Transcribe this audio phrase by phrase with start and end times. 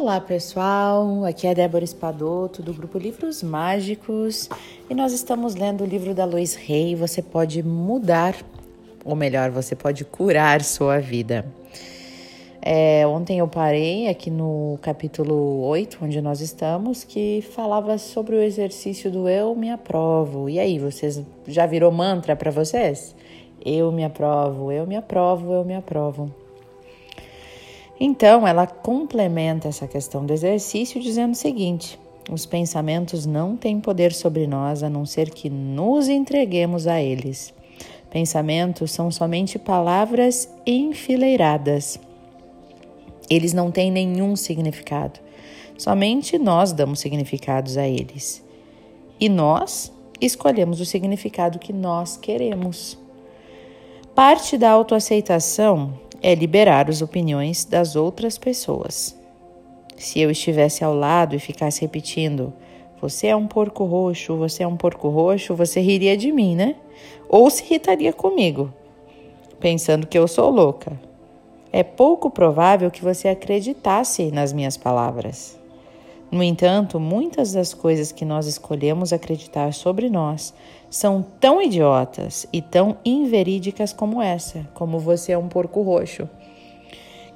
[0.00, 4.48] Olá pessoal, aqui é Débora Espadoto do grupo Livros Mágicos
[4.88, 6.96] e nós estamos lendo o livro da Lois Rey.
[6.96, 8.34] Você pode mudar,
[9.04, 11.44] ou melhor, você pode curar sua vida.
[12.62, 18.42] É, ontem eu parei aqui no capítulo 8, onde nós estamos, que falava sobre o
[18.42, 20.48] exercício do eu me aprovo.
[20.48, 23.14] E aí, vocês já virou mantra para vocês?
[23.62, 26.39] Eu me aprovo, eu me aprovo, eu me aprovo.
[28.02, 31.98] Então, ela complementa essa questão do exercício dizendo o seguinte:
[32.30, 37.52] os pensamentos não têm poder sobre nós a não ser que nos entreguemos a eles.
[38.10, 42.00] Pensamentos são somente palavras enfileiradas.
[43.28, 45.20] Eles não têm nenhum significado.
[45.76, 48.42] Somente nós damos significados a eles.
[49.20, 52.98] E nós escolhemos o significado que nós queremos.
[54.14, 59.18] Parte da autoaceitação é liberar as opiniões das outras pessoas.
[59.96, 62.52] Se eu estivesse ao lado e ficasse repetindo,
[63.00, 66.76] você é um porco roxo, você é um porco roxo, você riria de mim, né?
[67.28, 68.72] Ou se irritaria comigo,
[69.58, 70.98] pensando que eu sou louca.
[71.70, 75.59] É pouco provável que você acreditasse nas minhas palavras.
[76.30, 80.54] No entanto, muitas das coisas que nós escolhemos acreditar sobre nós
[80.88, 86.28] são tão idiotas e tão inverídicas como essa, como você é um porco roxo.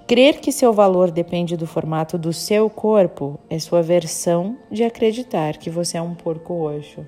[0.06, 5.56] Crer que seu valor depende do formato do seu corpo é sua versão de acreditar
[5.56, 7.04] que você é um porco roxo.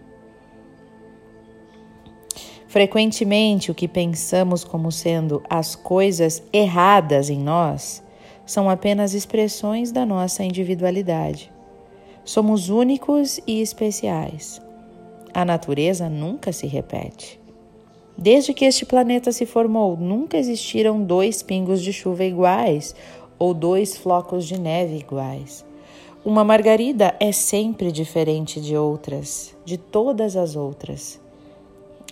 [2.67, 8.03] Frequentemente, o que pensamos como sendo as coisas erradas em nós
[8.45, 11.56] são apenas expressões da nossa individualidade.
[12.27, 14.61] Somos únicos e especiais.
[15.33, 17.39] A natureza nunca se repete.
[18.19, 22.97] Desde que este planeta se formou, nunca existiram dois pingos de chuva iguais
[23.39, 25.65] ou dois flocos de neve iguais.
[26.25, 31.21] Uma margarida é sempre diferente de outras, de todas as outras.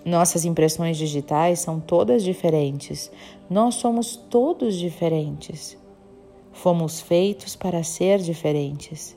[0.04, 3.10] Nossas impressões digitais são todas diferentes.
[3.50, 5.76] Nós somos todos diferentes.
[6.52, 9.16] Fomos feitos para ser diferentes.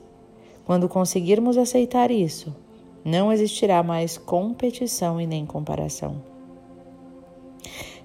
[0.68, 2.54] Quando conseguirmos aceitar isso,
[3.02, 6.20] não existirá mais competição e nem comparação.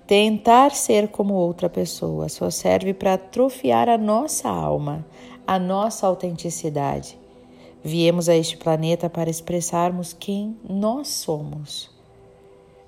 [0.07, 5.06] Tentar ser como outra pessoa só serve para atrofiar a nossa alma,
[5.46, 7.19] a nossa autenticidade.
[7.84, 11.91] Viemos a este planeta para expressarmos quem nós somos.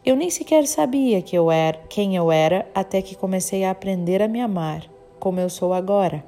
[0.06, 4.22] Eu nem sequer sabia que eu era, quem eu era até que comecei a aprender
[4.22, 6.24] a me amar, como eu sou agora.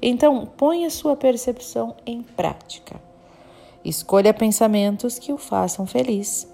[0.00, 3.00] Então, ponha sua percepção em prática.
[3.84, 6.46] Escolha pensamentos que o façam feliz.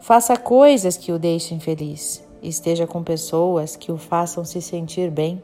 [0.00, 2.24] Faça coisas que o deixem feliz.
[2.42, 5.42] Esteja com pessoas que o façam se sentir bem.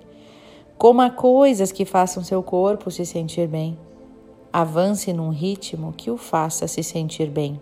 [0.76, 3.78] Coma coisas que façam seu corpo se sentir bem.
[4.52, 7.58] Avance num ritmo que o faça se sentir bem.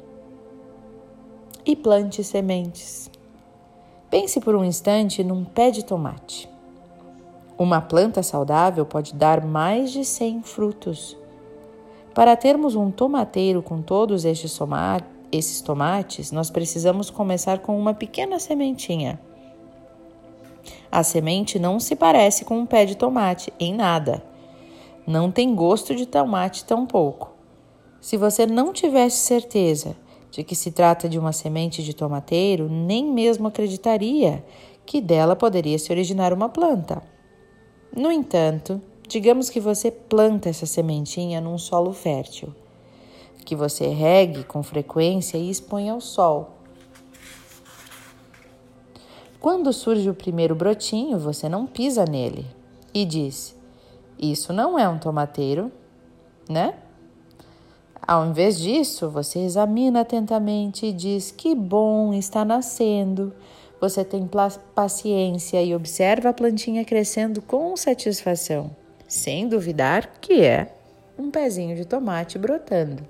[1.64, 3.10] E plante sementes.
[4.10, 6.49] Pense por um instante num pé de tomate.
[7.60, 11.14] Uma planta saudável pode dar mais de 100 frutos.
[12.14, 14.58] Para termos um tomateiro com todos estes,
[15.30, 19.20] esses tomates, nós precisamos começar com uma pequena sementinha.
[20.90, 24.24] A semente não se parece com um pé de tomate em nada.
[25.06, 27.30] Não tem gosto de tomate tampouco.
[28.00, 29.94] Se você não tivesse certeza
[30.30, 34.42] de que se trata de uma semente de tomateiro, nem mesmo acreditaria
[34.86, 37.19] que dela poderia se originar uma planta.
[37.94, 42.54] No entanto, digamos que você planta essa sementinha num solo fértil,
[43.44, 46.50] que você regue com frequência e exponha ao sol.
[49.40, 52.46] Quando surge o primeiro brotinho, você não pisa nele
[52.94, 53.56] e diz:
[54.18, 55.72] Isso não é um tomateiro,
[56.48, 56.74] né?
[58.06, 63.32] Ao invés disso, você examina atentamente e diz: Que bom, está nascendo
[63.80, 64.28] você tem
[64.74, 68.70] paciência e observa a plantinha crescendo com satisfação,
[69.08, 70.74] sem duvidar que é
[71.18, 73.02] um pezinho de tomate brotando.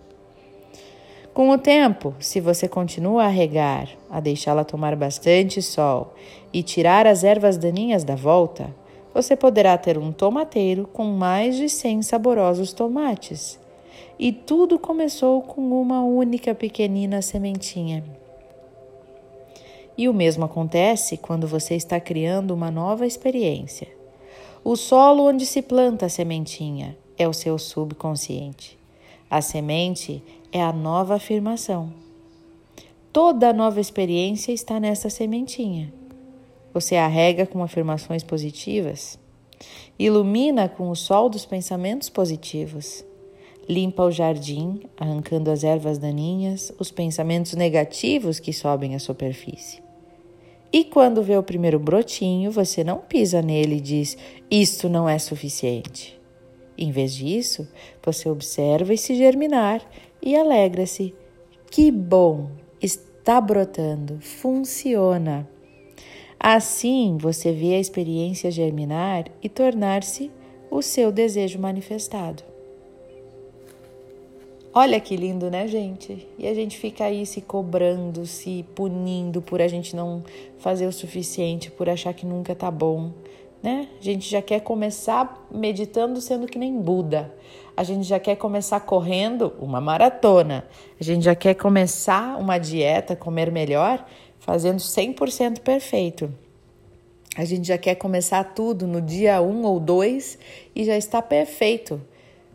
[1.35, 6.15] Com o tempo, se você continua a regar, a deixá-la tomar bastante sol
[6.53, 8.75] e tirar as ervas daninhas da volta,
[9.15, 13.59] você poderá ter um tomateiro com mais de 100 saborosos tomates.
[14.19, 18.20] E tudo começou com uma única pequenina sementinha.
[19.97, 23.89] E o mesmo acontece quando você está criando uma nova experiência.
[24.63, 28.79] O solo onde se planta a sementinha é o seu subconsciente.
[29.29, 30.23] A semente
[30.53, 31.93] é a nova afirmação.
[33.13, 35.93] Toda nova experiência está nessa sementinha.
[36.73, 39.19] Você a rega com afirmações positivas.
[39.99, 43.05] Ilumina com o sol dos pensamentos positivos.
[43.71, 49.81] Limpa o jardim, arrancando as ervas daninhas, os pensamentos negativos que sobem à superfície.
[50.73, 54.19] E quando vê o primeiro brotinho, você não pisa nele e diz:
[54.51, 56.21] Isto não é suficiente.
[56.77, 57.69] Em vez disso,
[58.05, 59.89] você observa se germinar
[60.21, 61.15] e alegra-se.
[61.71, 62.51] Que bom!
[62.83, 65.49] Está brotando, funciona.
[66.41, 70.29] Assim, você vê a experiência germinar e tornar-se
[70.69, 72.50] o seu desejo manifestado.
[74.73, 76.29] Olha que lindo, né, gente?
[76.39, 80.23] E a gente fica aí se cobrando, se punindo por a gente não
[80.59, 83.11] fazer o suficiente, por achar que nunca tá bom,
[83.61, 83.89] né?
[84.01, 87.35] A gente já quer começar meditando sendo que nem Buda.
[87.77, 90.65] A gente já quer começar correndo uma maratona.
[91.01, 94.07] A gente já quer começar uma dieta, comer melhor,
[94.39, 96.33] fazendo 100% perfeito.
[97.37, 100.39] A gente já quer começar tudo no dia um ou dois
[100.77, 102.01] e já está perfeito.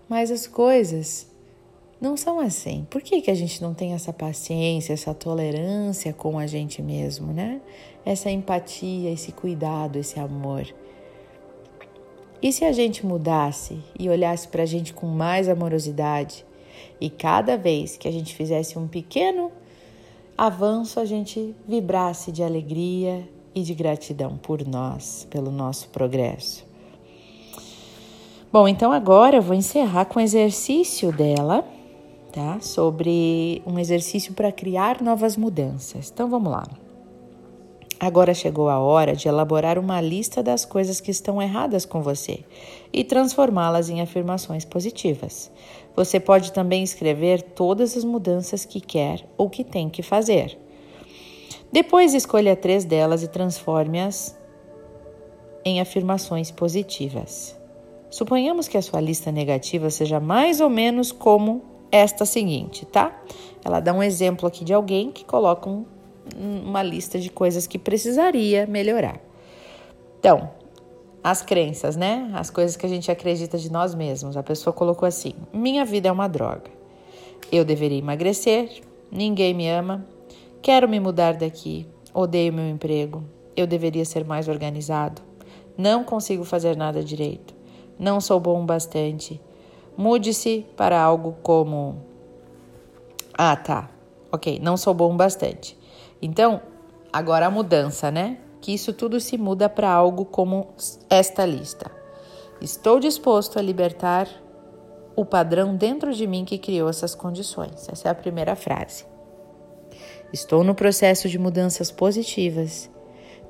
[0.08, 1.35] Mas as coisas
[2.06, 2.86] não são assim.
[2.88, 7.34] Por que, que a gente não tem essa paciência, essa tolerância com a gente mesmo,
[7.34, 7.60] né?
[8.06, 10.68] Essa empatia, esse cuidado, esse amor.
[12.40, 16.46] E se a gente mudasse e olhasse para a gente com mais amorosidade
[17.02, 19.52] e cada vez que a gente fizesse um pequeno
[20.38, 26.64] avanço, a gente vibrasse de alegria e de gratidão por nós, pelo nosso progresso?
[28.54, 31.66] Bom, então agora eu vou encerrar com o exercício dela,
[32.36, 32.60] tá?
[32.60, 36.12] Sobre um exercício para criar novas mudanças.
[36.14, 36.68] Então vamos lá.
[37.98, 42.44] Agora chegou a hora de elaborar uma lista das coisas que estão erradas com você
[42.92, 45.50] e transformá-las em afirmações positivas.
[45.96, 50.60] Você pode também escrever todas as mudanças que quer ou que tem que fazer.
[51.72, 54.38] Depois escolha três delas e transforme-as
[55.64, 57.58] em afirmações positivas.
[58.10, 63.16] Suponhamos que a sua lista negativa seja mais ou menos como esta seguinte, tá?
[63.64, 65.86] Ela dá um exemplo aqui de alguém que coloca um
[66.36, 69.20] uma lista de coisas que precisaria melhorar.
[70.20, 70.50] Então,
[71.24, 72.32] as crenças, né?
[72.34, 74.38] As coisas que a gente acredita de nós mesmos.
[74.38, 76.72] A pessoa colocou assim: minha vida é uma droga.
[77.52, 78.82] Eu deveria emagrecer,
[79.12, 80.06] ninguém me ama,
[80.62, 83.24] quero me mudar daqui, odeio meu emprego,
[83.56, 85.22] eu deveria ser mais organizado,
[85.78, 87.54] não consigo fazer nada direito,
[88.00, 89.40] não sou bom o bastante.
[89.98, 91.98] Mude-se para algo como:
[93.34, 93.90] Ah, tá,
[94.32, 95.78] ok, não sou bom bastante.
[96.22, 96.62] Então,
[97.12, 98.38] agora a mudança, né?
[98.62, 100.70] Que isso tudo se muda para algo como
[101.10, 101.92] esta lista.
[102.60, 104.28] Estou disposto a libertar
[105.16, 107.88] o padrão dentro de mim que criou essas condições.
[107.90, 109.06] Essa é a primeira frase.
[110.34, 112.90] Estou no processo de mudanças positivas.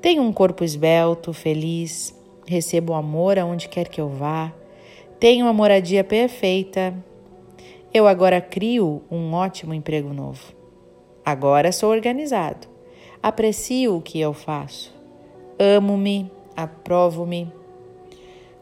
[0.00, 2.14] Tenho um corpo esbelto, feliz,
[2.46, 4.52] recebo amor aonde quer que eu vá.
[5.18, 6.94] Tenho uma moradia perfeita.
[7.92, 10.54] Eu agora crio um ótimo emprego novo.
[11.24, 12.68] Agora sou organizado.
[13.22, 14.94] Aprecio o que eu faço.
[15.58, 17.50] Amo-me, aprovo-me.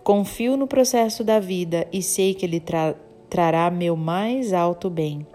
[0.04, 2.94] Confio no processo da vida e sei que ele tra
[3.28, 5.26] trará meu mais alto bem.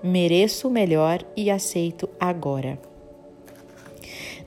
[0.00, 2.78] Mereço o melhor e aceito agora.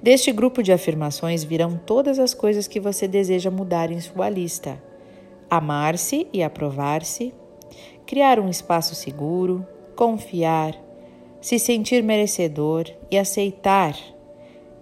[0.02, 4.82] Deste grupo de afirmações virão todas as coisas que você deseja mudar em sua lista:
[5.50, 7.34] amar-se e aprovar-se,
[8.06, 9.66] criar um espaço seguro,
[9.96, 10.76] confiar,
[11.42, 13.96] se sentir merecedor e aceitar.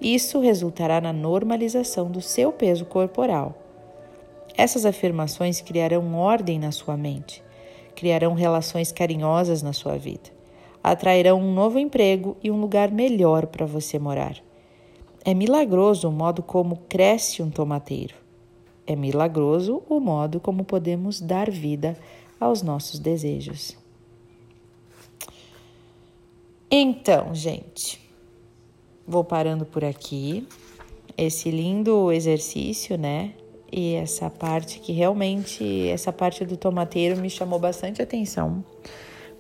[0.02, 3.56] Isso resultará na normalização do seu peso corporal.
[4.56, 7.44] Essas afirmações criarão ordem na sua mente,
[7.96, 10.30] criarão relações carinhosas na sua vida,
[10.84, 14.38] atrairão um novo emprego e um lugar melhor para você morar.
[15.24, 18.27] É milagroso o modo como cresce um tomateiro.
[18.88, 21.98] É milagroso o modo como podemos dar vida
[22.40, 23.78] aos nossos desejos.
[26.72, 28.00] Então, gente,
[29.06, 30.48] vou parando por aqui.
[31.18, 33.34] Esse lindo exercício, né?
[33.72, 38.64] E essa parte que realmente, essa parte do tomateiro me chamou bastante atenção,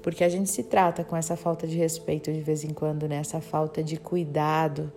[0.01, 3.17] porque a gente se trata com essa falta de respeito de vez em quando, né?
[3.17, 4.91] Essa falta de cuidado.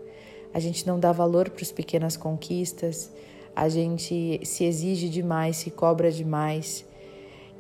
[0.52, 3.12] A gente não dá valor para as pequenas conquistas,
[3.54, 6.85] a gente se exige demais, se cobra demais.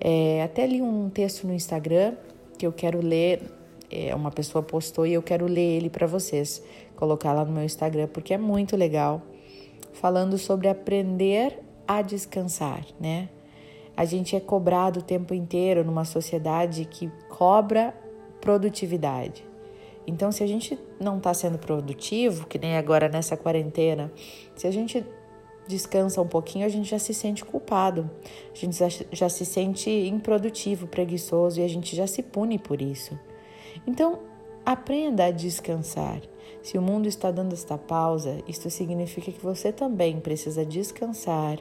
[0.00, 2.14] É, até li um texto no Instagram
[2.56, 3.42] que eu quero ler
[3.90, 6.62] é, uma pessoa postou e eu quero ler ele para vocês,
[6.94, 9.20] colocar lá no meu Instagram porque é muito legal,
[9.92, 13.28] falando sobre aprender a descansar, né?
[13.96, 17.92] A gente é cobrado o tempo inteiro numa sociedade que cobra
[18.40, 19.44] produtividade.
[20.06, 24.10] Então, se a gente não está sendo produtivo, que nem agora nessa quarentena,
[24.56, 25.04] se a gente
[25.70, 28.10] descansa um pouquinho, a gente já se sente culpado,
[28.52, 28.76] a gente
[29.12, 33.18] já, se sente improdutivo, preguiçoso e a gente já se pune por isso.
[33.86, 34.18] Então,
[34.66, 36.20] aprenda a descansar.
[36.62, 41.58] Se o mundo está dando esta pausa, isto significa que você também precisa descansar,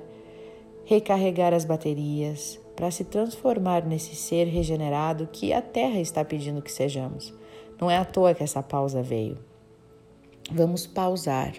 [0.84, 6.72] recarregar as baterias para se transformar nesse ser regenerado que a Terra está pedindo que
[6.72, 7.34] sejamos.
[7.80, 9.38] Não é à toa que essa pausa veio.
[10.52, 11.54] Vamos pausar,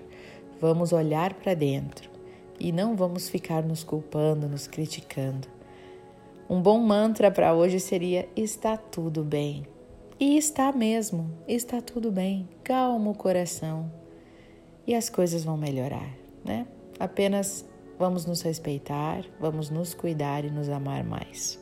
[0.60, 2.09] vamos olhar para dentro
[2.60, 5.48] e não vamos ficar nos culpando, nos criticando.
[6.48, 9.66] Um bom mantra para hoje seria: está tudo bem.
[10.18, 12.46] E está mesmo, está tudo bem.
[12.62, 13.90] Calma o coração
[14.86, 16.10] e as coisas vão melhorar,
[16.44, 16.66] né?
[16.98, 17.64] Apenas
[17.98, 21.58] vamos nos respeitar, vamos nos cuidar e nos amar mais.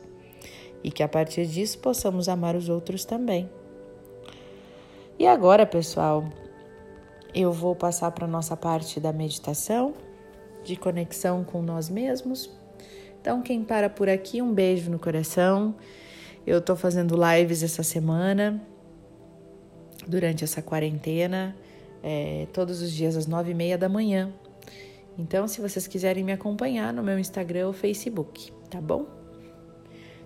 [0.83, 3.49] E que a partir disso possamos amar os outros também.
[5.17, 6.23] E agora, pessoal,
[7.35, 9.93] eu vou passar para a nossa parte da meditação,
[10.63, 12.49] de conexão com nós mesmos.
[13.21, 15.75] Então, quem para por aqui, um beijo no coração.
[16.47, 18.61] Eu estou fazendo lives essa semana,
[20.07, 21.55] durante essa quarentena,
[22.01, 24.33] é, todos os dias às nove e meia da manhã.
[25.17, 29.05] Então, se vocês quiserem me acompanhar no meu Instagram ou Facebook, tá bom?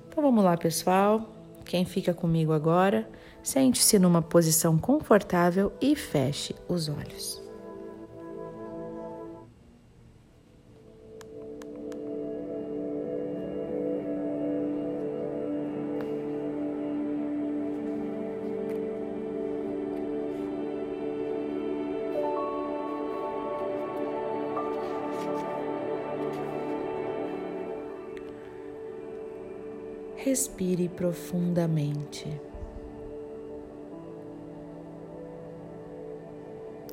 [0.07, 1.27] Então vamos lá, pessoal.
[1.65, 3.09] Quem fica comigo agora,
[3.41, 7.42] sente-se numa posição confortável e feche os olhos.
[30.25, 32.39] Respire profundamente.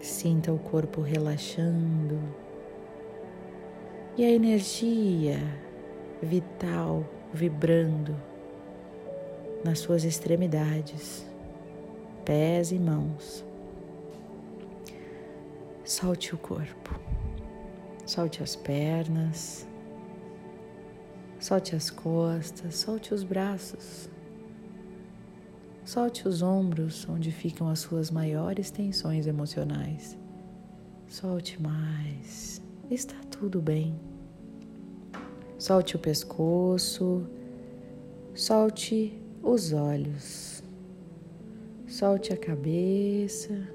[0.02, 2.18] Sinta o corpo relaxando
[4.18, 5.38] e a energia
[6.20, 8.16] vital vibrando
[9.62, 11.24] nas suas extremidades,
[12.24, 13.44] pés e mãos.
[15.84, 16.98] Solte o corpo,
[18.04, 19.69] solte as pernas
[21.40, 24.10] Solte as costas, solte os braços.
[25.86, 30.18] Solte os ombros, onde ficam as suas maiores tensões emocionais.
[31.08, 32.60] Solte mais.
[32.90, 33.98] Está tudo bem.
[35.58, 37.26] Solte o pescoço.
[38.34, 40.62] Solte os olhos.
[41.88, 43.66] Solte a cabeça.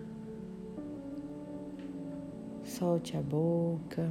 [2.64, 4.08] Solte a boca.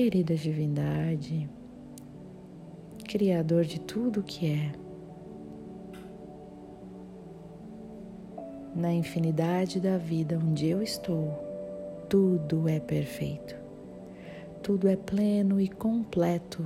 [0.00, 1.50] Querida Divindade,
[3.08, 4.72] Criador de tudo o que é,
[8.76, 11.32] na infinidade da vida onde eu estou,
[12.08, 13.56] tudo é perfeito,
[14.62, 16.64] tudo é pleno e completo,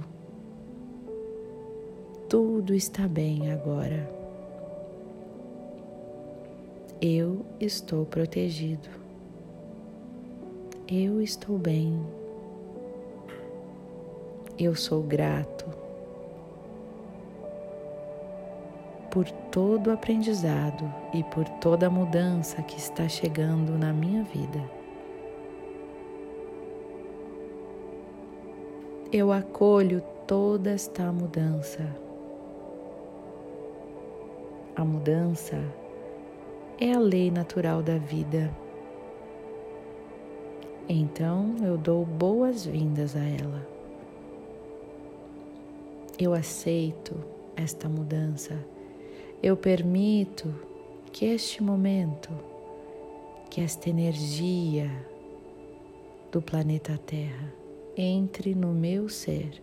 [2.28, 4.10] tudo está bem agora.
[7.00, 8.90] Eu estou protegido,
[10.86, 11.98] eu estou bem.
[14.58, 15.64] Eu sou grato
[19.10, 24.62] por todo o aprendizado e por toda a mudança que está chegando na minha vida.
[29.12, 31.86] Eu acolho toda esta mudança.
[34.76, 35.62] A mudança
[36.80, 38.50] é a lei natural da vida.
[40.88, 43.81] Então eu dou boas-vindas a ela.
[46.22, 47.16] Eu aceito
[47.56, 48.56] esta mudança.
[49.42, 50.54] Eu permito
[51.12, 52.30] que este momento,
[53.50, 54.88] que esta energia
[56.30, 57.52] do planeta Terra
[57.96, 59.60] entre no meu ser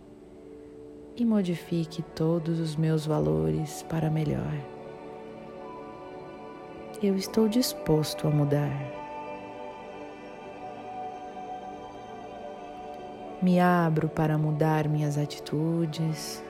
[1.16, 4.52] e modifique todos os meus valores para melhor.
[7.02, 9.00] Eu estou disposto a mudar.
[13.40, 16.44] Me abro para mudar minhas atitudes,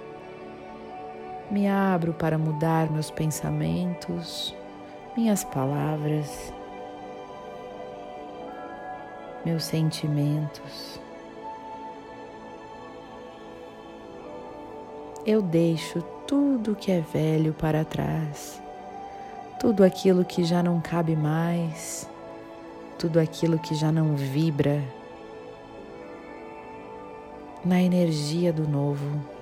[1.50, 4.54] me abro para mudar meus pensamentos,
[5.16, 6.52] minhas palavras,
[9.45, 11.00] meus sentimentos.
[15.26, 18.62] Eu deixo tudo que é velho para trás,
[19.59, 22.09] tudo aquilo que já não cabe mais,
[22.97, 24.83] tudo aquilo que já não vibra
[27.64, 29.39] na energia do novo.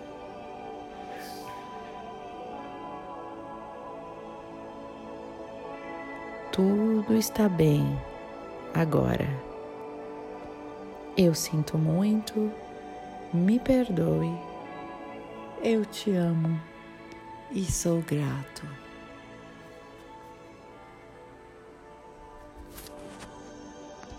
[6.58, 7.96] Tudo está bem
[8.74, 9.28] agora.
[11.16, 12.50] Eu sinto muito,
[13.32, 14.36] me perdoe,
[15.62, 16.60] eu te amo
[17.52, 18.66] e sou grato.